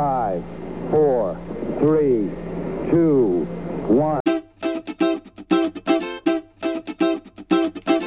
[0.00, 0.42] Five,
[0.90, 1.36] four,
[1.78, 2.30] three,
[2.90, 3.44] two,
[3.86, 4.22] one.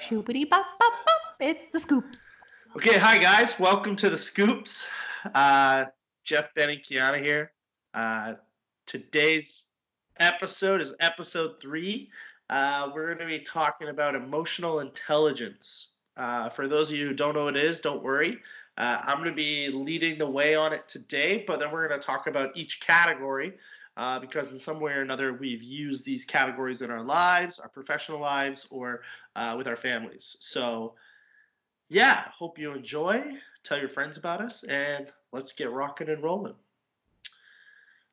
[0.01, 1.35] Shoopity bop bop bop.
[1.39, 2.19] It's the scoops.
[2.75, 3.59] Okay, hi guys.
[3.59, 4.87] Welcome to the Scoops.
[5.35, 5.85] Uh,
[6.23, 7.51] Jeff Benny Kiana here.
[7.93, 8.33] Uh,
[8.87, 9.65] today's
[10.17, 12.09] episode is episode three.
[12.49, 15.89] Uh, we're going to be talking about emotional intelligence.
[16.17, 18.39] Uh, for those of you who don't know what it is, don't worry.
[18.77, 21.99] Uh, I'm going to be leading the way on it today, but then we're going
[21.99, 23.53] to talk about each category
[23.97, 27.69] uh, because in some way or another we've used these categories in our lives, our
[27.69, 29.01] professional lives, or
[29.35, 30.37] uh, with our families.
[30.39, 30.93] So,
[31.89, 33.23] yeah, hope you enjoy.
[33.63, 36.55] Tell your friends about us, and let's get rocking and rolling.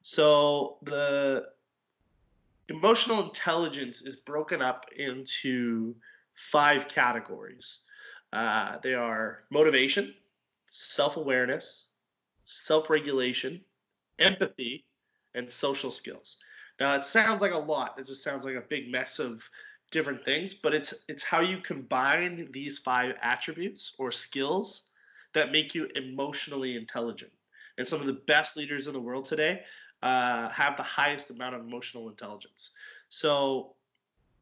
[0.02, 1.46] So, the
[2.68, 5.94] emotional intelligence is broken up into
[6.34, 7.80] five categories.
[8.32, 10.14] Uh, they are motivation,
[10.70, 11.86] self awareness,
[12.46, 13.60] self regulation,
[14.18, 14.86] empathy,
[15.34, 16.38] and social skills.
[16.78, 17.98] Now, it sounds like a lot.
[17.98, 19.42] It just sounds like a big mess of
[19.90, 24.86] different things, but it's it's how you combine these five attributes or skills
[25.34, 27.32] that make you emotionally intelligent.
[27.78, 29.62] And some of the best leaders in the world today
[30.02, 32.70] uh, have the highest amount of emotional intelligence.
[33.08, 33.74] So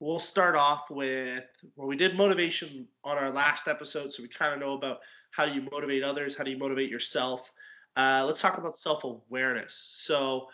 [0.00, 1.44] we'll start off with
[1.76, 5.46] well, we did motivation on our last episode, so we kind of know about how
[5.46, 7.52] do you motivate others, how do you motivate yourself.
[7.96, 9.98] Uh, let's talk about self awareness.
[10.02, 10.46] So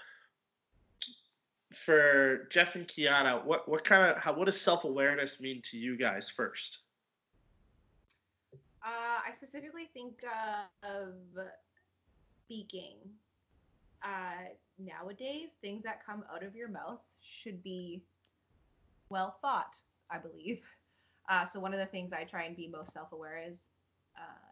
[1.74, 5.76] for Jeff and Kiana, what what kind of how what does self awareness mean to
[5.76, 6.78] you guys first?
[8.82, 10.22] Uh, I specifically think
[10.82, 11.14] of
[12.44, 12.96] speaking.
[14.02, 18.02] Uh, nowadays, things that come out of your mouth should be
[19.08, 19.78] well thought,
[20.10, 20.60] I believe.
[21.30, 23.68] Uh, so one of the things I try and be most self-aware is
[24.18, 24.43] uh,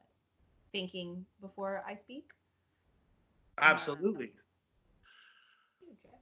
[0.72, 2.24] thinking before I speak.
[3.60, 4.32] Absolutely.
[5.86, 6.16] Okay.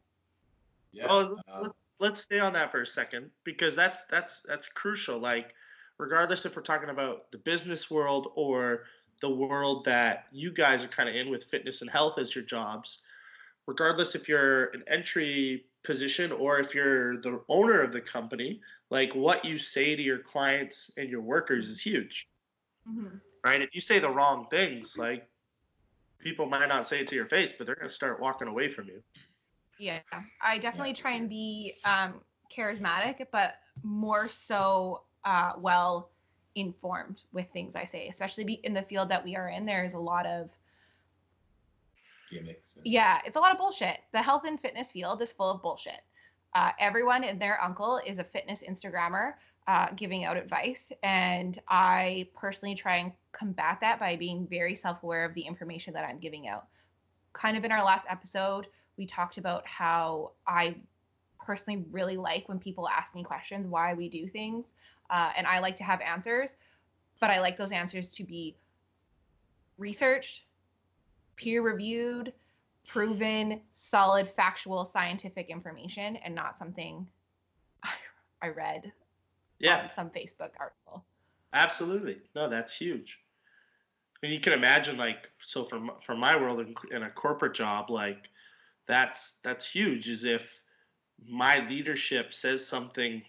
[0.93, 1.07] Yeah.
[1.07, 4.69] Well, let's, uh, let's, let's stay on that for a second because that's that's that's
[4.69, 5.19] crucial.
[5.19, 5.55] Like,
[5.99, 8.85] regardless if we're talking about the business world or
[9.21, 12.45] the world that you guys are kind of in with fitness and health as your
[12.45, 12.99] jobs,
[13.67, 19.15] regardless if you're an entry position or if you're the owner of the company, like
[19.15, 22.29] what you say to your clients and your workers is huge,
[22.87, 23.07] hmm
[23.45, 23.61] right?
[23.61, 25.29] If you say the wrong things, like
[26.19, 28.87] people might not say it to your face, but they're gonna start walking away from
[28.89, 29.03] you.
[29.79, 30.01] Yeah,
[30.43, 32.21] I definitely try and be um,
[32.55, 36.11] charismatic, but more so uh, well
[36.55, 39.65] informed with things I say, especially be in the field that we are in.
[39.65, 40.51] There's a lot of
[42.31, 42.77] gimmicks.
[42.77, 44.01] and- Yeah, it's a lot of bullshit.
[44.13, 46.01] The health and fitness field is full of bullshit.
[46.55, 49.35] Uh, everyone and their uncle is a fitness Instagrammer
[49.67, 50.91] uh, giving out advice.
[51.03, 55.95] And I personally try and combat that by being very self aware of the information
[55.95, 56.67] that I'm giving out.
[57.33, 60.77] Kind of in our last episode, we talked about how I
[61.39, 64.73] personally really like when people ask me questions, why we do things.
[65.09, 66.57] Uh, and I like to have answers,
[67.21, 68.57] but I like those answers to be
[69.79, 70.45] researched,
[71.37, 72.33] peer reviewed,
[72.87, 77.07] proven, solid, factual, scientific information, and not something
[78.43, 78.93] I, read
[79.59, 81.05] Yeah, on some Facebook article.
[81.53, 82.19] Absolutely.
[82.35, 83.19] No, that's huge.
[84.23, 87.91] And you can imagine, like, so from from my world in, in a corporate job,
[87.91, 88.29] like,
[88.87, 90.09] that's that's huge.
[90.09, 90.61] Is if
[91.27, 93.23] my leadership says something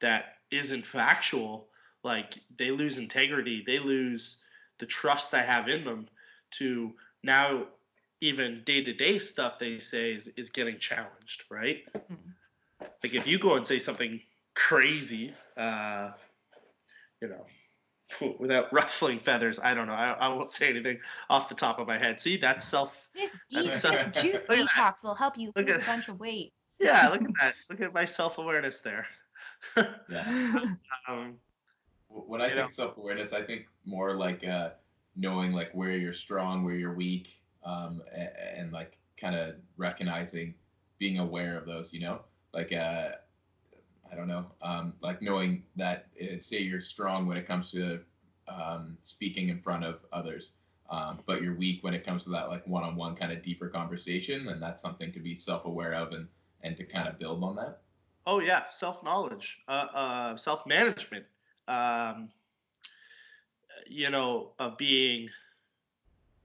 [0.00, 1.68] that isn't factual,
[2.02, 4.42] like they lose integrity, they lose
[4.78, 6.08] the trust I have in them.
[6.58, 7.66] To now,
[8.20, 11.84] even day to day stuff they say is, is getting challenged, right?
[11.94, 12.34] Mhm.
[13.02, 14.20] Like if you go and say something
[14.54, 16.10] crazy, uh,
[17.20, 17.46] you know,
[18.38, 19.58] without ruffling feathers.
[19.62, 19.94] I don't know.
[19.94, 20.98] I, I won't say anything
[21.30, 22.20] off the top of my head.
[22.20, 22.96] See, that's self.
[23.14, 24.68] This, That's de- so- this juice Look at that.
[24.68, 26.52] detox will help you Look lose at- a bunch of weight.
[26.78, 27.54] Yeah, look at that.
[27.70, 29.06] Look at my self awareness there.
[30.10, 30.74] Yeah.
[31.08, 31.34] um,
[32.08, 32.68] When I think know.
[32.68, 34.70] self awareness, I think more like uh,
[35.16, 40.54] knowing like where you're strong, where you're weak, um, and, and like kind of recognizing,
[40.98, 41.92] being aware of those.
[41.92, 42.20] You know,
[42.52, 43.10] like uh,
[44.10, 48.00] I don't know, um, like knowing that uh, say you're strong when it comes to
[48.60, 50.50] um, speaking in front of others.
[50.90, 54.48] Um, but you're weak when it comes to that like one-on-one kind of deeper conversation,
[54.48, 56.28] and that's something to be self-aware of and
[56.62, 57.80] and to kind of build on that.
[58.26, 61.24] oh yeah, self knowledge, uh, uh, self management.
[61.68, 62.28] Um,
[63.88, 65.28] you know, of being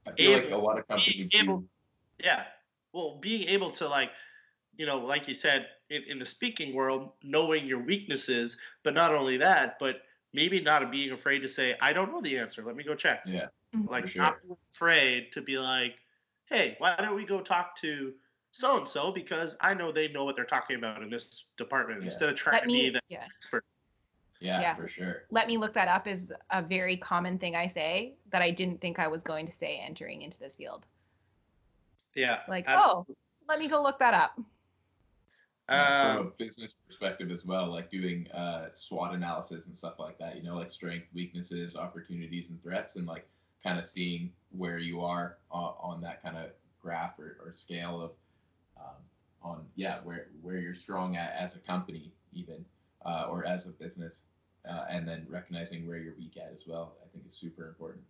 [0.08, 1.68] I feel like a lot of companies able- do.
[2.24, 2.44] yeah
[2.94, 4.12] well being able to like
[4.78, 9.14] you know like you said in, in the speaking world knowing your weaknesses but not
[9.14, 10.02] only that but
[10.34, 13.22] maybe not being afraid to say i don't know the answer let me go check
[13.26, 13.90] Yeah, Mhm.
[13.90, 14.22] like sure.
[14.22, 14.38] not
[14.74, 15.96] afraid to be like
[16.50, 18.14] hey, why don't we go talk to
[18.52, 22.00] so and so because I know they know what they're talking about in this department
[22.00, 22.06] Yeah.
[22.06, 23.26] instead of trying Let to me be the yeah.
[23.36, 23.66] expert.
[24.40, 24.76] Yeah, Yeah.
[24.76, 25.24] for sure.
[25.30, 28.80] Let me look that up is a very common thing I say that I didn't
[28.80, 30.86] think I was going to say entering into this field.
[32.16, 32.40] Yeah.
[32.48, 33.16] Like, absolutely.
[33.16, 33.18] oh,
[33.50, 34.40] let me go look that up.
[35.70, 40.00] Yeah, from Um, a business perspective as well, like doing uh, SWOT analysis and stuff
[40.00, 43.28] like that, you know, like strength, weaknesses, opportunities, and threats, and like
[43.64, 48.02] kind of seeing where you are uh, on that kind of graph or, or scale
[48.02, 48.12] of
[48.78, 48.96] um,
[49.44, 52.64] on yeah where where you're strong at as a company even
[53.06, 54.22] uh, or as a business,
[54.70, 56.96] uh, and then recognizing where you're weak at as well.
[57.04, 58.04] I think is super important.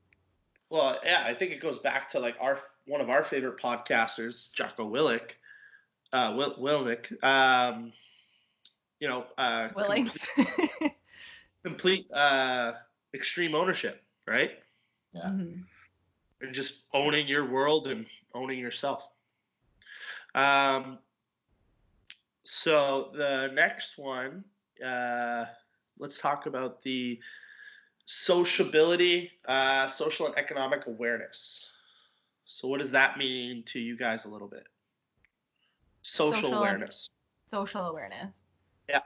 [0.70, 4.52] Well, yeah, I think it goes back to like our one of our favorite podcasters,
[4.54, 5.32] Jocko Willick,
[6.14, 7.24] uh, Will, Wilnick.
[7.24, 7.94] Um,
[9.00, 10.28] you know, uh, Willings.
[10.36, 10.92] complete,
[11.64, 12.74] complete uh,
[13.14, 14.52] extreme ownership, right?
[15.14, 15.26] Yeah.
[15.26, 15.64] Mhm.
[16.42, 19.04] And just owning your world and owning yourself.
[20.36, 21.00] Um,
[22.44, 24.44] so the next one,
[24.86, 25.46] uh,
[25.98, 27.20] let's talk about the
[28.06, 31.70] sociability, uh, social and economic awareness.
[32.46, 34.66] So what does that mean to you guys a little bit?
[36.08, 37.10] Social, Social awareness.
[37.54, 38.32] Social awareness.
[38.88, 39.02] Yeah.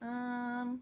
[0.00, 0.80] Um,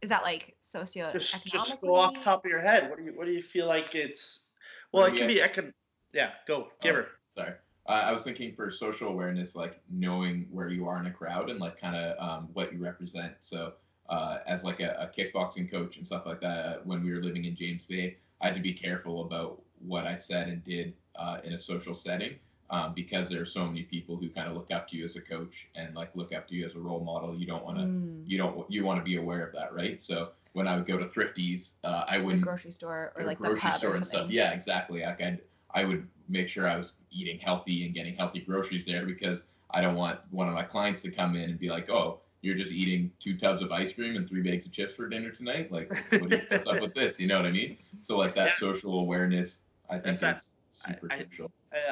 [0.00, 2.88] is that like socio Just just go off top of your head.
[2.88, 4.44] What do you what do you feel like it's?
[4.92, 5.18] Well, it Yeah.
[5.18, 5.74] can be I can.
[6.12, 6.98] Yeah, go give Oh.
[6.98, 7.08] her.
[7.34, 7.52] Sorry.
[7.86, 11.50] Uh, I was thinking for social awareness, like knowing where you are in a crowd
[11.50, 13.34] and like kind of um, what you represent.
[13.40, 13.72] So,
[14.08, 17.22] uh, as like a, a kickboxing coach and stuff like that, uh, when we were
[17.22, 20.94] living in James Bay, I had to be careful about what I said and did
[21.16, 22.38] uh, in a social setting
[22.70, 25.16] um, because there are so many people who kind of look up to you as
[25.16, 27.34] a coach and like look up to you as a role model.
[27.34, 30.00] You don't want to, Mm, you don't, you want to be aware of that, right?
[30.02, 33.38] So when I would go to Thrifties, uh, I wouldn't grocery store or or like
[33.38, 34.30] the grocery store or and stuff.
[34.30, 35.02] Yeah, exactly.
[35.02, 35.40] Like I'd,
[35.74, 39.80] I would make sure I was eating healthy and getting healthy groceries there because I
[39.80, 42.72] don't want one of my clients to come in and be like, "Oh, you're just
[42.72, 45.70] eating two tubs of ice cream and three bags of chips for dinner tonight.
[45.70, 47.20] Like, what do you, what's up with this?
[47.20, 47.76] You know what I mean?
[48.02, 48.54] So like that Yeah.
[48.56, 50.50] social awareness, I think That's is
[50.86, 51.50] super I- I- crucial.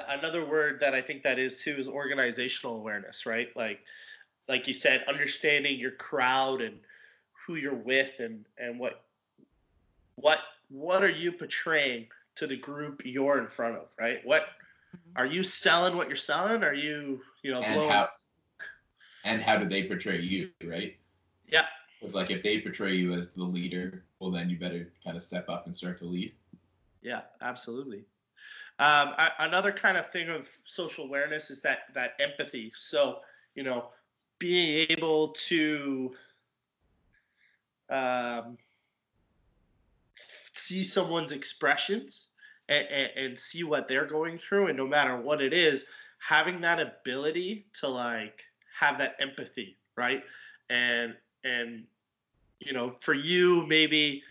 [0.08, 3.48] Another word that I think that is too is organizational awareness, right?
[3.56, 3.80] Like,
[4.48, 6.78] like you said, understanding your crowd and
[7.46, 9.04] who you're with and and what
[10.16, 14.24] what what are you portraying to the group you're in front of, right?
[14.24, 14.48] What
[14.94, 15.12] Mhm.
[15.16, 15.96] are you selling?
[15.96, 16.62] What you're selling?
[16.62, 17.90] Are you you know And blowing?
[17.90, 18.08] how-
[19.24, 20.96] And how do they portray you, right?
[21.48, 21.66] Yeah,
[21.98, 25.22] Because like if they portray you as the leader, well then you better kind of
[25.22, 26.34] step up and start to lead.
[27.02, 28.04] Yeah, absolutely.
[28.80, 32.72] Um, I, another kind of thing of social awareness is that that empathy.
[32.76, 33.20] So
[33.54, 33.86] you know,
[34.38, 36.14] being able to
[37.90, 38.56] um,
[40.52, 42.28] see someone's expressions
[42.68, 45.84] and, and, and see what they're going through, and no matter what it is,
[46.20, 48.44] having that ability to like
[48.78, 50.22] have that empathy, right?
[50.70, 51.84] And and
[52.60, 54.22] you know, for you maybe.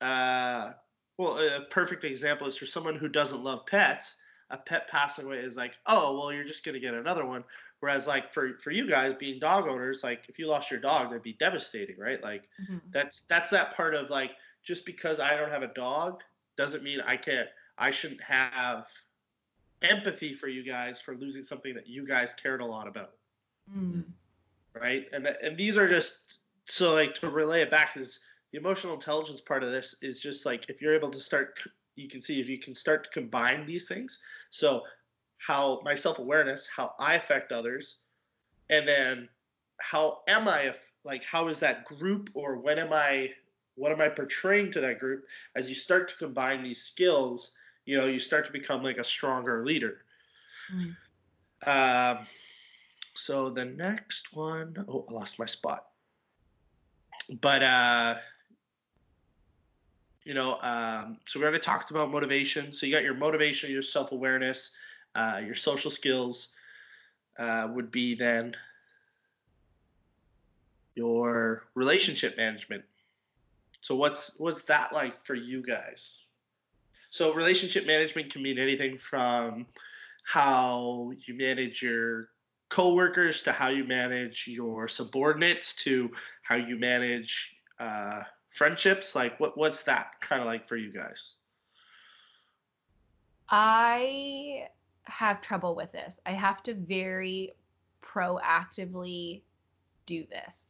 [0.00, 0.72] Uh,
[1.18, 4.16] well, a perfect example is for someone who doesn't love pets.
[4.50, 7.44] A pet passing away is like, oh, well, you're just gonna get another one.
[7.80, 11.08] Whereas, like for for you guys being dog owners, like if you lost your dog,
[11.08, 12.22] that'd be devastating, right?
[12.22, 12.80] Like Mhm.
[12.92, 14.32] that's that's that part of like
[14.62, 16.22] just because I don't have a dog
[16.56, 17.48] doesn't mean I can't
[17.78, 18.88] I shouldn't have
[19.82, 23.14] empathy for you guys for losing something that you guys cared a lot about
[23.70, 24.04] Mm.
[24.74, 25.06] right?
[25.12, 28.20] And and these are just so like to relay it back is
[28.52, 31.62] the emotional intelligence part of this is just like if you're able to start,
[31.96, 34.18] you can see if you can start to combine these things.
[34.50, 34.82] So
[35.38, 37.98] how my self awareness, how I affect others,
[38.70, 39.28] and then
[39.80, 43.30] how am I like how is that group or when am I
[43.74, 45.24] what am I portraying to that group?
[45.56, 47.52] As you start to combine these skills,
[47.86, 50.02] you know, you start to become like a stronger leader.
[50.72, 50.96] Mm.
[51.66, 52.26] Um,
[53.14, 55.86] so the next one, oh, I lost my spot.
[57.40, 58.16] But uh,
[60.24, 62.72] you know, um, so we already talked about motivation.
[62.72, 64.74] So you got your motivation, your self-awareness,
[65.14, 66.48] uh, your social skills
[67.38, 68.54] uh, would be then
[70.94, 72.84] your relationship management.
[73.80, 76.18] So what's what's that like for you guys?
[77.10, 79.66] So relationship management can mean anything from
[80.24, 82.28] how you manage your
[82.68, 86.10] coworkers to how you manage your subordinates to
[86.42, 89.14] how you manage uh, friendships.
[89.14, 91.34] Like what what's that kind of like for you guys?
[93.48, 94.68] I
[95.04, 96.20] have trouble with this.
[96.24, 97.54] I have to very
[98.02, 99.42] proactively
[100.06, 100.66] do this.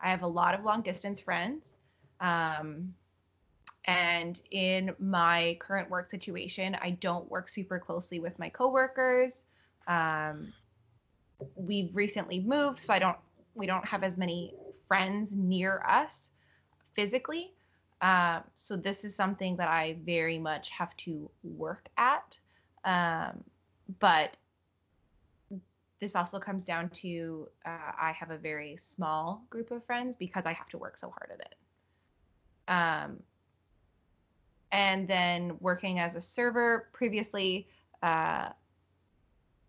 [0.00, 1.76] I have a lot of long distance friends.
[2.20, 2.94] Um,
[3.86, 9.42] And in my current work situation, I don't work super closely with my coworkers.
[9.86, 10.54] Um,
[11.54, 13.18] we've recently moved, so I don't
[13.54, 14.54] we don't have as many
[14.88, 16.30] friends near us
[16.94, 17.54] physically.
[18.00, 22.38] Um, so this is something that I very much have to work at.
[22.84, 23.44] Um,
[23.98, 24.36] but
[26.00, 30.44] this also comes down to uh, I have a very small group of friends because
[30.44, 31.54] I have to work so hard at it.
[32.68, 33.22] Um,
[34.72, 37.68] and then working as a server previously,
[38.02, 38.48] uh,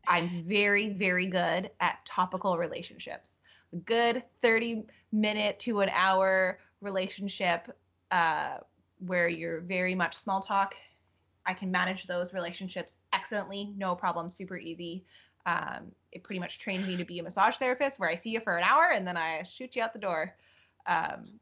[0.08, 3.38] I'm very, very good at topical relationships.
[3.74, 7.75] A good 30 minute to an hour relationship
[8.12, 8.58] uh,
[9.05, 10.75] where you're very much small talk.
[11.46, 15.03] I can manage those relationships excellently, no problem, super easy.
[15.46, 18.39] Um, it pretty much trained me to be a massage therapist where I see you
[18.39, 20.34] for an hour and then I shoot you out the door.
[20.88, 21.39] Um,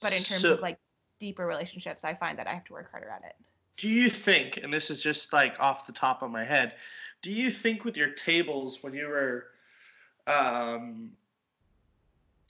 [0.00, 0.78] but in terms So- of like
[1.18, 3.34] deeper relationships, I find that I have to work harder at it.
[3.78, 6.74] Do you think, and this is just like off the top of my head,
[7.22, 9.48] do you think with your tables when you were,
[10.26, 11.10] um,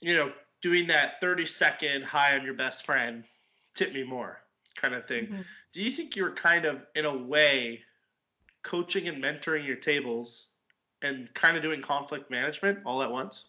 [0.01, 0.33] you know,
[0.67, 3.23] doing that 30 second hi, I'm your best friend,
[3.77, 4.41] tip me more
[4.75, 5.45] kind of thing, Mhm.
[5.73, 7.85] do you think you were kind of, in a way,
[8.65, 10.49] coaching and mentoring your tables
[11.03, 13.45] and kind of doing conflict management all at once?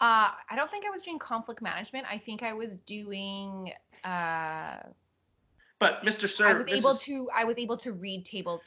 [0.00, 2.08] Uh, I don't think I was doing conflict management.
[2.10, 3.72] I think I was doing.
[4.02, 4.78] Uh,
[5.78, 6.28] But Mr.
[6.28, 7.30] Sir, I was able is- to.
[7.32, 8.66] I was able to read tables.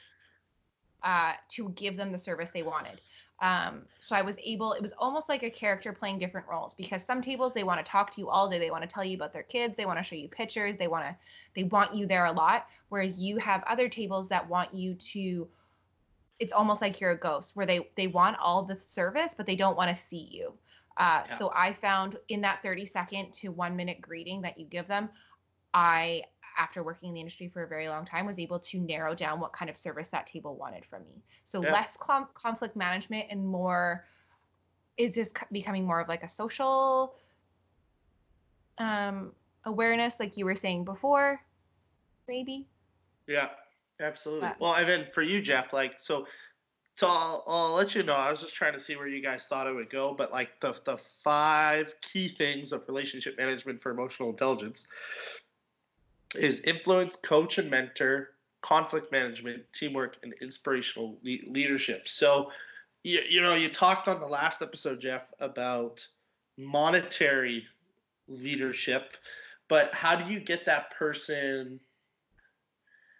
[1.04, 3.02] Uh, to give them the service they wanted.
[3.42, 4.74] Um, so I was able.
[4.74, 7.90] It was almost like a character playing different roles because some tables they want to
[7.90, 8.60] talk to you all day.
[8.60, 9.76] They want to tell you about their kids.
[9.76, 10.78] They want to show you pictures.
[10.78, 11.16] They want to.
[11.56, 12.68] They want you there a lot.
[12.90, 15.48] Whereas you have other tables that want you to.
[16.40, 19.56] It's almost like you're a ghost, where they they want all the service, but they
[19.56, 20.54] don't want to see you.
[20.98, 21.38] Uh, Yeah.
[21.38, 25.10] So I found in that 30 second to one minute greeting that you give them,
[25.74, 26.24] I,
[26.62, 29.40] after working in the industry for a very long time, was able to narrow down
[29.40, 31.24] what kind of service that table wanted from me.
[31.44, 31.74] So Yeah.
[31.74, 34.06] less com- conflict management and more,
[34.96, 37.16] is this becoming more of like a social
[38.78, 39.34] um,
[39.66, 41.42] awareness, like you were saying before,
[42.28, 42.68] maybe?
[43.28, 43.50] Yeah,
[44.00, 44.50] absolutely.
[44.50, 46.28] But- well, and then for you, Jeff, like so.
[46.98, 48.14] So I'll, I'll let you know.
[48.14, 50.60] I was just trying to see where you guys thought it would go, but like
[50.60, 54.86] the the five key things of relationship management for emotional intelligence
[56.36, 58.30] is influence, coach and mentor,
[58.62, 62.08] conflict management, teamwork, and inspirational le- leadership.
[62.08, 62.52] So,
[63.04, 66.06] you, you know, you talked on the last episode, Jeff, about
[66.58, 67.66] monetary
[68.28, 69.14] leadership,
[69.68, 71.80] but how do you get that person?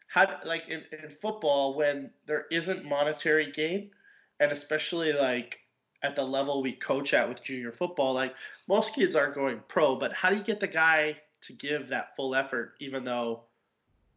[0.08, 3.92] how like in, in football when there isn't monetary gain
[4.40, 5.60] and especially like
[6.04, 8.34] at the level we coach at with junior football like
[8.68, 12.16] most kids aren't going pro but how do you get the guy to give that
[12.16, 13.44] full effort even though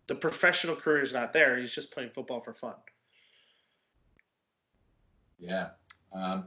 [0.06, 2.74] the professional career is not there he's just playing football for fun
[5.44, 5.68] Yeah.
[6.12, 6.44] Um,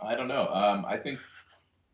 [0.00, 0.48] I don't know.
[0.48, 1.18] Um, I think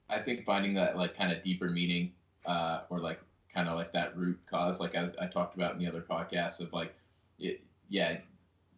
[0.09, 2.13] I think finding that like kind of deeper meaning,
[2.47, 3.21] uh, or like
[3.53, 6.61] kind of like that root cause, like I, I talked about in the other podcasts
[6.61, 6.95] of like,
[7.39, 8.19] it, yeah,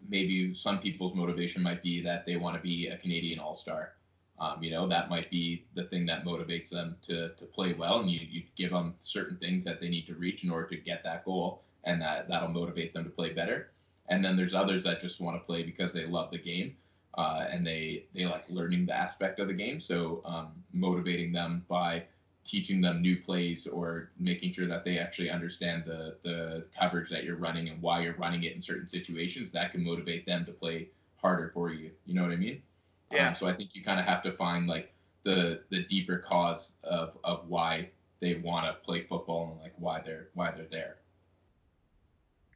[0.08, 3.92] maybe some people's motivation might be that they want to be a Canadian All Star.
[4.40, 8.00] Um, you know, that might be the thing that motivates them to, to play well,
[8.00, 10.76] and you, you give them certain things that they need to reach in order to
[10.76, 13.70] get that goal, and that that'll motivate them to play better.
[14.08, 16.74] And then there's others that just want to play because they love the game
[17.14, 19.80] uh, and they they like learning the aspect of the game.
[19.80, 22.04] So um, motivating them by
[22.44, 27.24] teaching them new plays or making sure that they actually understand the the coverage that
[27.24, 30.52] you're running and why you're running it in certain situations that can motivate them to
[30.52, 31.90] play harder for you.
[32.06, 32.62] You know what I mean?
[33.10, 33.28] Yeah.
[33.28, 34.92] Um, so I think you kind of have to find like
[35.24, 37.90] the the deeper cause of of why
[38.20, 40.96] they want to play football and like why they're why they're there.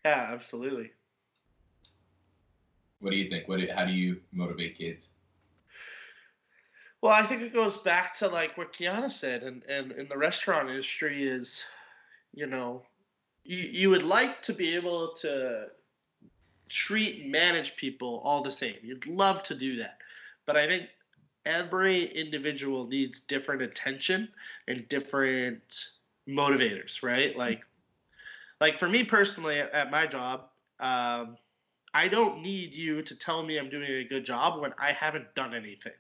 [0.05, 0.91] yeah absolutely
[3.01, 3.49] What do you think?
[3.49, 5.09] What do, how do you motivate kids?
[7.03, 10.17] Well, I think it goes back to like what Kiana said, and, and in the
[10.17, 11.63] restaurant industry is,
[12.33, 12.83] you know,
[13.45, 15.67] you, you would like to be able to
[16.69, 18.77] treat and manage people all the same.
[18.83, 19.99] You'd love to do that.
[20.47, 20.89] But I think
[21.47, 24.29] every individual needs different attention
[24.69, 25.89] and different
[26.29, 27.37] motivators, right?
[27.37, 27.63] Like,
[28.61, 30.49] like for me personally at, my job,
[30.81, 31.37] um,
[31.93, 35.35] I don't need you to tell me I'm doing a good job when I haven't
[35.35, 35.93] done anything.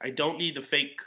[0.00, 1.00] I don't need the fake,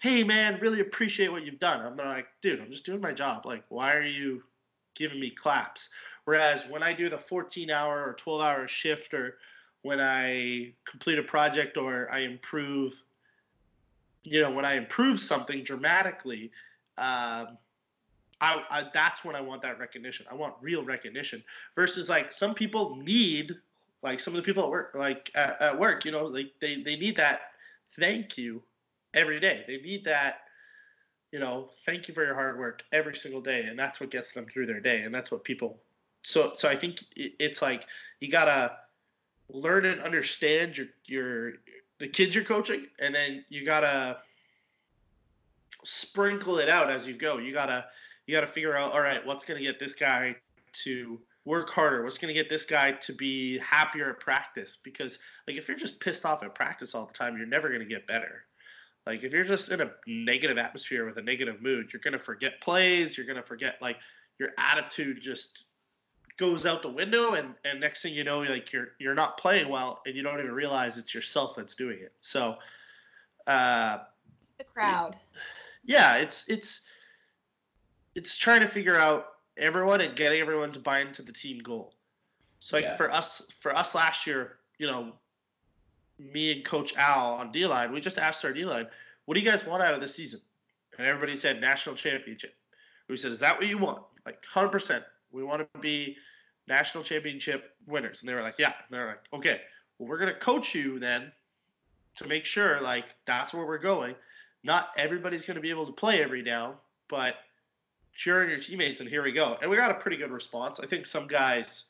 [0.00, 1.80] hey man, really appreciate what you've done.
[1.80, 3.46] I'm like, dude, I'm just doing my job.
[3.46, 4.42] Like, why are you
[4.94, 5.90] giving me claps?
[6.24, 9.38] Whereas when I do the 14 hour or 12 hour shift or
[9.84, 12.94] when I complete a project or I improve,
[14.22, 16.50] you know, when I improve something dramatically,
[16.96, 17.58] um,
[18.40, 20.24] I, I that's when I want that recognition.
[20.30, 21.44] I want real recognition
[21.76, 23.52] versus like some people need
[24.02, 26.82] like some of the people at work like at, at work, you know, like they
[26.82, 27.42] they need that
[28.00, 28.62] thank you
[29.12, 29.64] every day.
[29.66, 30.44] They need that
[31.30, 34.32] you know, thank you for your hard work every single day, and that's what gets
[34.32, 35.78] them through their day, and that's what people.
[36.22, 37.86] So, so I think it's like
[38.20, 38.78] you gotta
[39.48, 41.52] learn and understand your your
[41.98, 44.18] the kids you're coaching, and then you gotta
[45.84, 47.38] sprinkle it out as you go.
[47.38, 47.86] You gotta
[48.26, 50.36] you gotta figure out, all right, what's gonna get this guy
[50.84, 52.02] to work harder?
[52.02, 54.78] What's gonna get this guy to be happier at practice?
[54.82, 57.84] Because like if you're just pissed off at practice all the time, you're never gonna
[57.84, 58.44] get better.
[59.06, 62.60] Like if you're just in a negative atmosphere with a negative mood, you're gonna forget
[62.60, 63.16] plays.
[63.16, 63.98] You're gonna forget like
[64.38, 65.64] your attitude just
[66.36, 69.68] goes out the window, and and next thing you know, like you're you're not playing
[69.68, 72.12] well, and you don't even realize it's yourself that's doing it.
[72.20, 72.56] So,
[73.46, 73.98] uh,
[74.58, 75.16] the crowd.
[75.84, 76.82] Yeah, it's it's
[78.14, 79.26] it's trying to figure out
[79.56, 81.94] everyone and getting everyone to buy into the team goal.
[82.60, 82.96] So like yeah.
[82.96, 85.12] for us for us last year, you know,
[86.18, 88.86] me and Coach Al on D line, we just asked our D line,
[89.26, 90.40] what do you guys want out of the season?
[90.98, 92.54] And everybody said national championship.
[93.08, 94.02] We said, is that what you want?
[94.24, 95.02] Like 100%.
[95.34, 96.16] We want to be
[96.66, 98.20] national championship winners.
[98.20, 98.74] And they were like, yeah.
[98.88, 99.60] And they're like, okay,
[99.98, 101.32] well, we're going to coach you then
[102.16, 104.14] to make sure like that's where we're going.
[104.62, 106.74] Not everybody's going to be able to play every down,
[107.10, 107.34] but
[108.14, 109.00] cheering your teammates.
[109.00, 109.58] And here we go.
[109.60, 110.80] And we got a pretty good response.
[110.80, 111.84] I think some guys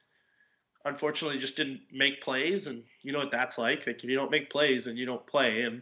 [0.85, 4.31] unfortunately just didn't make plays and you know what that's like like if you don't
[4.31, 5.81] make plays and you don't play and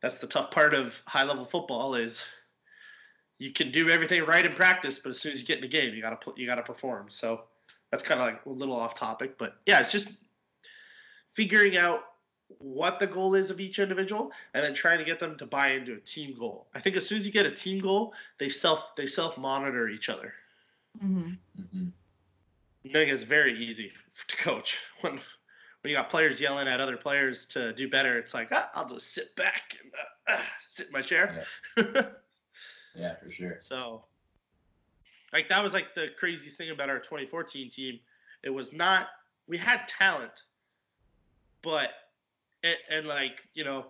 [0.00, 2.24] that's the tough part of high level football is
[3.38, 5.68] you can do everything right in practice but as soon as you get in the
[5.68, 7.42] game you got to put you got to perform so
[7.90, 10.08] that's kind of like a little off topic but yeah it's just
[11.34, 12.04] figuring out
[12.58, 15.72] what the goal is of each individual and then trying to get them to buy
[15.72, 18.48] into a team goal i think as soon as you get a team goal they
[18.48, 20.32] self they self monitor each other
[21.02, 21.32] mm-hmm.
[21.60, 21.88] Mm-hmm.
[22.88, 23.90] I think it's very easy
[24.28, 25.20] to coach when
[25.86, 28.18] when you got players yelling at other players to do better.
[28.18, 31.44] It's like ah, I'll just sit back and uh, uh, sit in my chair.
[31.76, 32.06] Yeah.
[32.96, 33.58] yeah, for sure.
[33.60, 34.04] So,
[35.32, 38.00] like that was like the craziest thing about our 2014 team.
[38.42, 39.08] It was not
[39.46, 40.42] we had talent,
[41.62, 41.90] but
[42.62, 43.86] and, and like you know,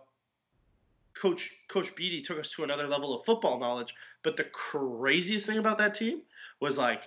[1.21, 3.95] coach Coach Beatty took us to another level of football knowledge.
[4.23, 6.23] But the craziest thing about that team
[6.61, 7.03] was like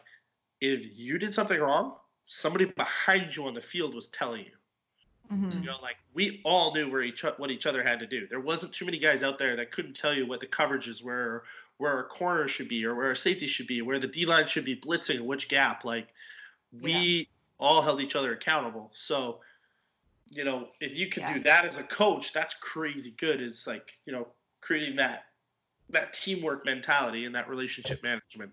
[0.61, 1.95] if you did something wrong,
[2.27, 4.51] somebody behind you on the field was telling you.
[5.31, 5.59] Mm-hmm.
[5.59, 8.27] You know, like we all knew where each what each other had to do.
[8.27, 11.43] There wasn't too many guys out there that couldn't tell you what the coverages were,
[11.79, 14.45] where our corner should be, or where our safety should be, where the D line
[14.45, 15.83] should be blitzing, which gap.
[15.85, 16.09] Like
[16.71, 17.23] we yeah.
[17.57, 18.91] all held each other accountable.
[18.93, 19.39] So,
[20.29, 21.33] you know, if you can yeah.
[21.33, 23.41] do that as a coach, that's crazy good.
[23.41, 24.27] Is like you know
[24.61, 25.23] creating that
[25.89, 28.51] that teamwork mentality and that relationship management.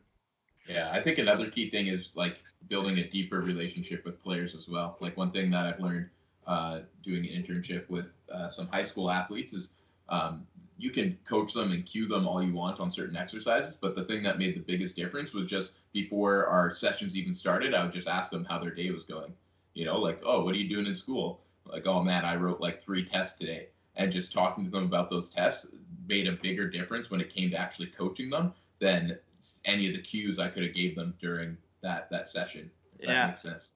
[0.69, 4.69] Yeah, I think another key thing is like building a deeper relationship with players as
[4.69, 4.97] well.
[5.01, 6.09] Like one thing that I've learned
[6.47, 9.71] uh, doing an internship with uh, some high school athletes is
[10.09, 10.47] um,
[10.79, 14.05] you can coach them and cue them all you want on certain exercises, but the
[14.05, 17.95] thing that made the biggest difference was just before our sessions even started, I would
[17.95, 19.33] just ask them how their day was going.
[19.75, 21.41] You know, like, oh, what are you doing in school?
[21.65, 23.69] Like, oh man, I wrote like three tests today.
[23.97, 25.67] And just talking to them about those tests
[26.07, 29.19] made a bigger difference when it came to actually coaching them than
[29.65, 32.71] any of the cues I could have gave them during that that session.
[33.01, 33.27] That yeah.
[33.29, 33.73] makes sense.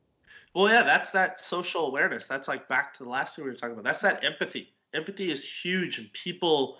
[0.54, 2.26] Well, yeah, that's that social awareness.
[2.26, 3.84] That's like back to the last thing we were talking about.
[3.84, 4.72] That's that empathy.
[4.92, 6.78] Empathy is huge, and people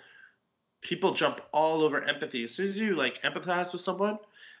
[0.81, 2.43] people jump all over empathy.
[2.43, 4.17] As soon as you like empathize with someone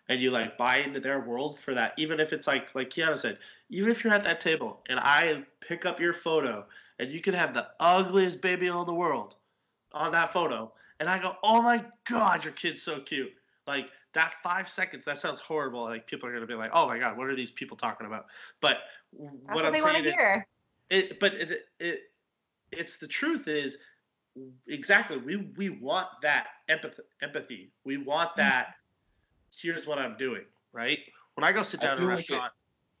[0.09, 3.17] and you like buy into their world for that, even if it's like like Kiana
[3.17, 3.37] said,
[3.69, 6.65] even if you're at that table and I pick up your photo
[6.99, 9.35] and you can have the ugliest baby in the world
[9.93, 13.33] on that photo, and I go, oh my god, your kid's so cute.
[13.67, 16.87] Like that five seconds that sounds horrible like people are going to be like oh
[16.87, 18.25] my god what are these people talking about
[18.59, 18.79] but
[19.17, 20.13] That's what, what i'm saying is
[20.89, 21.99] it, but it, it
[22.71, 23.77] it's the truth is
[24.67, 28.35] exactly we we want that empathy empathy we want mm.
[28.37, 28.75] that
[29.55, 30.99] here's what i'm doing right
[31.35, 32.43] when i go sit down in a restaurant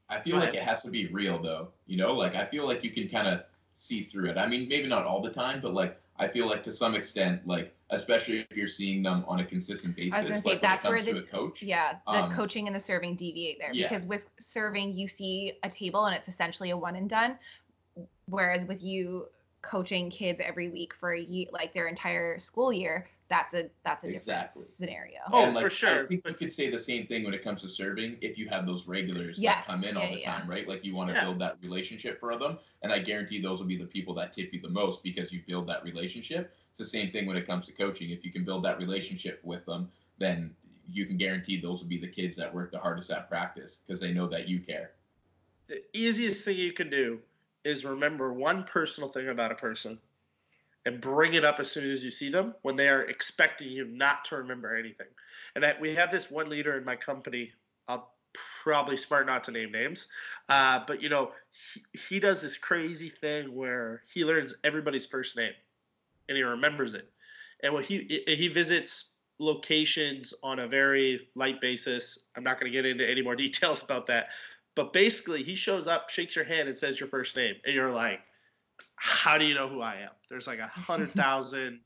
[0.09, 2.45] like it, i feel like it has to be real though you know like i
[2.45, 3.43] feel like you can kind of
[3.75, 6.61] see through it i mean maybe not all the time but like I feel like
[6.63, 10.13] to some extent, like especially if you're seeing them on a consistent basis.
[10.13, 11.63] I was gonna say like that's where the coach.
[11.63, 13.87] Yeah, the um, coaching and the serving deviate there yeah.
[13.87, 17.39] because with serving you see a table and it's essentially a one and done,
[18.27, 19.25] whereas with you
[19.61, 24.03] coaching kids every week for a year, like their entire school year, that's a that's
[24.03, 24.61] a exactly.
[24.61, 25.19] different scenario.
[25.31, 26.03] Oh, like, for sure.
[26.03, 28.49] I think you could say the same thing when it comes to serving if you
[28.49, 29.67] have those regulars yes.
[29.67, 30.37] that come in yeah, all the yeah.
[30.39, 30.67] time, right?
[30.67, 31.23] Like you want to yeah.
[31.23, 34.53] build that relationship for them, and I guarantee those will be the people that tip
[34.53, 36.53] you the most because you build that relationship.
[36.71, 38.09] It's the same thing when it comes to coaching.
[38.09, 40.53] If you can build that relationship with them, then
[40.89, 44.01] you can guarantee those will be the kids that work the hardest at practice because
[44.01, 44.91] they know that you care.
[45.67, 47.19] The easiest thing you can do
[47.63, 49.99] is remember one personal thing about a person
[50.85, 53.85] and bring it up as soon as you see them when they are expecting you
[53.85, 55.07] not to remember anything.
[55.55, 57.51] And we have this one leader in my company.
[57.87, 58.13] I'll
[58.63, 60.07] probably smart not to name names,
[60.49, 61.31] uh, but you know,
[61.73, 65.53] he, he does this crazy thing where he learns everybody's first name
[66.29, 67.09] and he remembers it.
[67.63, 72.75] And when he he visits locations on a very light basis, I'm not going to
[72.75, 74.27] get into any more details about that.
[74.75, 77.91] But basically, he shows up, shakes your hand, and says your first name, and you're
[77.91, 78.21] like,
[78.95, 81.81] "How do you know who I am?" There's like a hundred thousand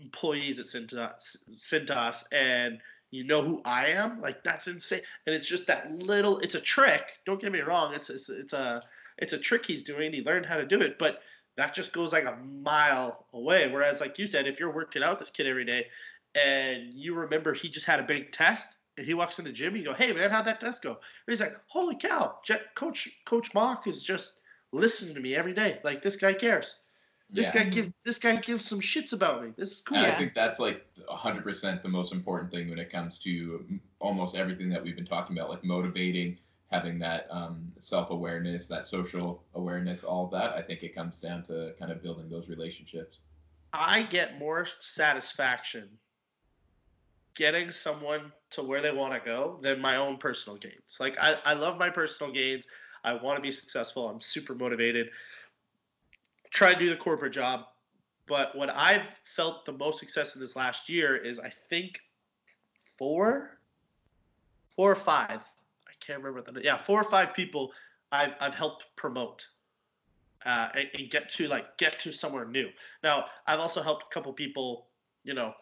[0.00, 2.78] employees at Cintas, Cintas, and
[3.10, 4.20] you know who I am.
[4.20, 5.00] Like that's insane.
[5.26, 6.38] And it's just that little.
[6.38, 7.02] It's a trick.
[7.26, 7.94] Don't get me wrong.
[7.94, 8.82] It's it's, it's a
[9.16, 10.12] it's a trick he's doing.
[10.12, 11.20] He learned how to do it, but
[11.56, 13.68] that just goes like a mile away.
[13.68, 15.86] Whereas, like you said, if you're working out this kid every day,
[16.34, 19.76] and you remember he just had a big test, and he walks in the gym,
[19.76, 22.40] you go, "Hey man, how'd that test go?" And he's like, "Holy cow,
[22.74, 24.34] Coach Coach Mock is just
[24.72, 25.80] listening to me every day.
[25.84, 26.80] Like this guy cares."
[27.30, 27.64] This Yeah.
[27.64, 29.52] guy gives this guy gives some shits about me.
[29.56, 29.98] This is cool.
[29.98, 30.06] And.
[30.06, 34.70] I think that's like 100% the most important thing when it comes to almost everything
[34.70, 36.38] that we've been talking about, like motivating,
[36.70, 40.54] having that um, self awareness, that social awareness, all that.
[40.54, 43.20] I think it comes down to kind of building those relationships.
[43.74, 45.90] I get more satisfaction
[47.38, 50.96] getting someone to where they want to go than my own personal gains.
[50.98, 52.66] Like I, I love my personal gains.
[53.04, 54.08] I want to be successful.
[54.08, 55.08] I'm super motivated.
[56.50, 57.66] Try to do the corporate job.
[58.26, 62.00] But what I've felt the most success in this last year is I think
[62.98, 63.58] four,
[64.74, 65.40] four or five.
[65.86, 67.70] I can't remember the yeah, four or five people
[68.10, 69.46] I've I've helped promote
[70.44, 72.68] uh, and, and get to like get to somewhere new.
[73.04, 74.88] Now, I've also helped a couple people,
[75.22, 75.54] you know,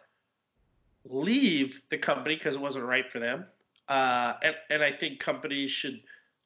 [1.09, 3.47] leave the company because it wasn't right for them.
[3.89, 6.01] Uh, and, and I think companies should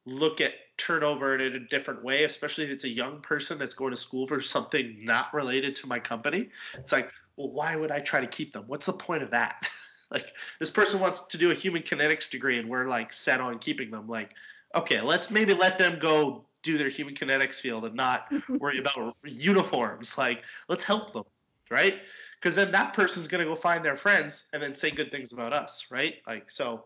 [0.07, 3.90] look at turnover in a different way, especially if it's a young person that's going
[3.92, 6.49] to school for something not related to my company.
[6.75, 8.64] It's like, well, why would I try to keep them?
[8.66, 9.68] What's the point of that?
[10.11, 13.59] like, this person wants to do a human kinetics degree and we're like set on
[13.59, 14.09] keeping them.
[14.09, 14.35] Like,
[14.75, 19.16] okay, let's maybe let them go do their human kinetics field and not worry about
[19.25, 20.18] uniforms.
[20.18, 21.25] Like, let's help them,
[21.70, 22.01] right?
[22.40, 25.53] Because then that person's gonna go find their friends and then say good things about
[25.53, 26.16] us, right?
[26.26, 26.85] Like, so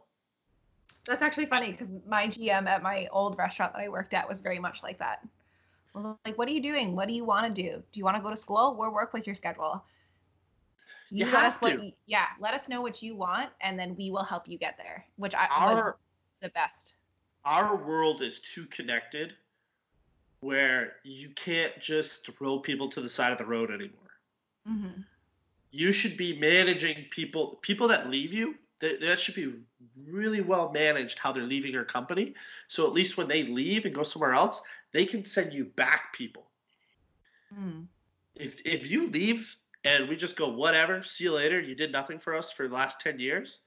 [1.07, 4.41] That's actually funny because my GM at my old restaurant that I worked at was
[4.41, 5.21] very much like that.
[5.95, 6.97] I was like, "What are you doing?
[6.97, 7.83] What do you want to do?
[7.93, 8.75] Do you want to go to school?
[8.77, 9.85] We'll work with your schedule.
[11.11, 11.85] You let have us what to.
[11.87, 14.77] you, yeah, let us know what you want, and then we will help you get
[14.77, 15.99] there." Which I was our
[16.41, 16.95] the best.
[17.45, 19.35] our world is too connected
[20.41, 24.11] where you can't just throw people to the side of the road anymore.
[24.67, 25.03] hmm
[25.75, 28.55] You should be managing people people that leave you.
[28.79, 29.55] That, that should be
[30.07, 32.35] really well managed how they're leaving your company.
[32.69, 36.15] So at least when they leave and go somewhere else, they can send you back
[36.15, 36.47] people.
[37.53, 37.87] Mm.
[38.37, 42.21] if if you leave and we just go whatever, see you later, you did nothing
[42.21, 43.59] for us for the last ten years,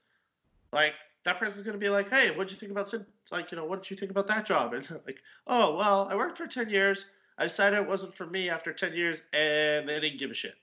[0.72, 0.94] like
[1.24, 2.92] that person's gonna be like, hey, what'd you think about
[3.30, 4.72] Like, you know, what did you think about that job?
[4.72, 7.04] And like, oh well, I worked for ten years.
[7.36, 10.54] I decided it wasn't for me after ten years, and they didn't give a shit.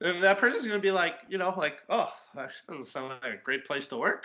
[0.00, 3.36] And that person's gonna be like, you know, like, oh, that doesn't sound like a
[3.36, 4.24] great place to work.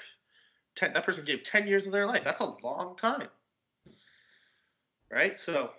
[0.76, 2.24] Ten, that person gave ten years of their life.
[2.24, 3.28] That's a long time,
[5.12, 5.40] right?
[5.40, 5.72] So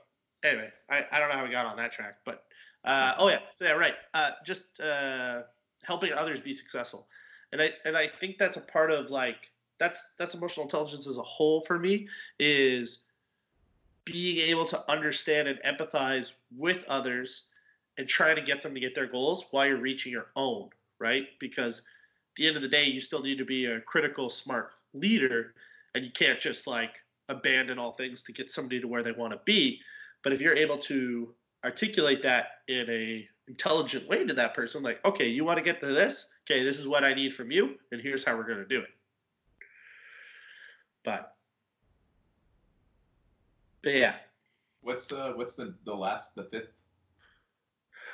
[0.45, 2.45] anyway, I, I don't know how we got on that track, but
[2.85, 3.95] uh, oh yeah, yeah, right.
[4.15, 5.43] Uh, just uh,
[5.83, 7.07] helping others be successful,
[7.53, 11.19] and I and I think that's a part of like that's that's emotional intelligence as
[11.19, 13.03] a whole for me is
[14.05, 17.47] being able to understand and empathize with others
[17.99, 21.27] and trying to get them to get their goals while you're reaching your own, right?
[21.41, 24.71] Because at the end of the day, you still need to be a critical, smart
[24.95, 25.55] leader,
[25.95, 26.91] and you can't just like
[27.29, 29.81] abandon all things to get somebody to where they want to be.
[30.23, 35.05] But if you're able to articulate that in a intelligent way to that person, like,
[35.05, 36.29] okay, you want to get to this?
[36.49, 38.81] Okay, this is what I need from you, and here's how we're going to do
[38.81, 38.89] it.
[41.05, 41.35] But,
[43.83, 44.17] but yeah,
[44.87, 46.69] What's the what's the the last the fifth?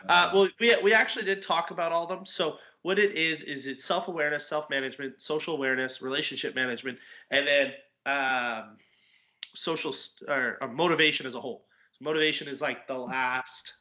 [0.09, 2.27] Uh, well, we, we actually did talk about all of them.
[2.27, 6.99] So what it is is it's self awareness, self management, social awareness, relationship management,
[7.31, 7.73] and then
[8.07, 8.77] um,
[9.55, 11.67] social st- or, or motivation as a whole.
[11.93, 13.75] So motivation is like the last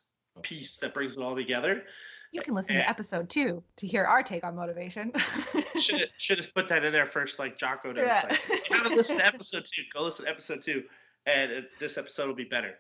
[0.44, 1.84] piece that brings it all together.
[2.32, 2.84] You can listen Yeah.
[2.84, 5.12] to episode two to hear our take on motivation.
[5.78, 8.06] Should should have put that in there first, like Jocko does.
[8.06, 8.22] Yeah.
[8.30, 10.84] Like, you haven't listened to episode two, go listen to episode two,
[11.26, 12.76] and it, this episode will be better.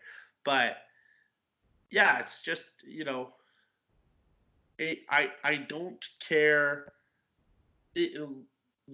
[0.45, 0.77] But
[1.91, 3.29] yeah, it's just you know,
[4.79, 6.91] it, I I don't care
[7.95, 8.27] it,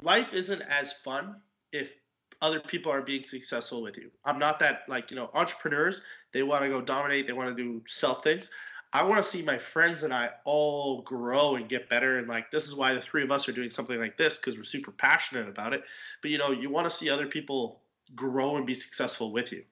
[0.02, 1.36] life isn't as fun
[1.72, 1.94] if
[2.42, 4.10] other people are being successful with you.
[4.26, 6.02] I'm not that like, you know, entrepreneurs,
[6.34, 8.50] they want to go dominate, they want to do self things.
[8.94, 12.20] I want to see my friends and I all grow and get better.
[12.20, 14.58] And like, this is why the three of us are doing something like this because
[14.58, 15.84] we're super passionate about it.
[16.22, 17.82] But you know, you want to see other people
[18.16, 19.64] grow and be successful with you.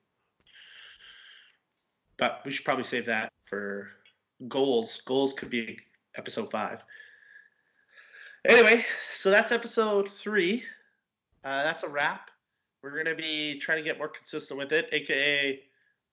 [2.18, 3.88] But we should probably save that for
[4.48, 5.00] goals.
[5.02, 5.78] Goals could be
[6.16, 6.82] episode five.
[8.46, 8.84] Anyway,
[9.16, 10.62] so that's episode three.
[11.44, 12.30] Uh, that's a wrap.
[12.82, 15.60] We're going to be trying to get more consistent with it, aka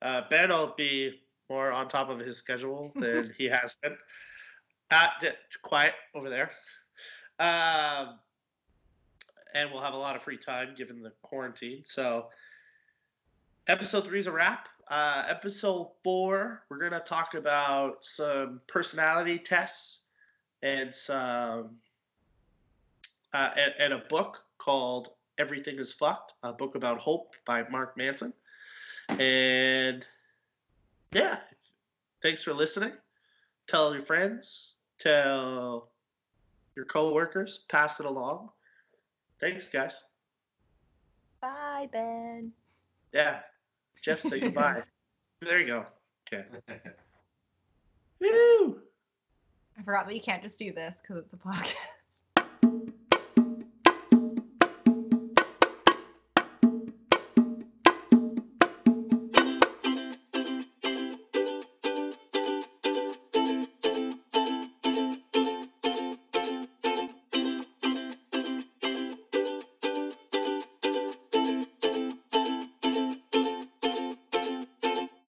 [0.04, 3.98] uh, Ben will be more on top of his schedule than he has been.
[4.92, 5.08] Uh,
[5.63, 6.52] quiet over there.
[7.39, 8.20] Um,
[9.56, 11.82] and we'll have a lot of free time given the quarantine.
[11.84, 12.28] So,
[13.68, 14.68] episode three is a wrap.
[14.94, 20.02] Uh, episode four, we're going to talk about some personality tests
[20.62, 21.72] and some
[23.34, 27.98] uh, and, and, a book called Everything is Fucked, a book about hope by Mark
[27.98, 28.34] Manson.
[29.18, 30.06] And
[31.12, 31.40] yeah,
[32.22, 32.92] thanks for listening.
[33.68, 35.90] Tell your friends, tell
[36.76, 38.50] your coworkers, pass it along.
[39.40, 40.00] Thanks, guys.
[41.42, 42.52] Bye, Ben.
[43.12, 43.40] Yeah.
[44.04, 44.84] Jeff, say goodbye.
[45.42, 45.86] there you go.
[46.28, 46.46] Okay.
[48.22, 48.82] Woo!
[49.78, 51.93] I forgot that you can't just do this because it's a podcast.